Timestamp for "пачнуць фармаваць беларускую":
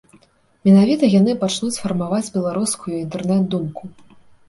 1.45-2.95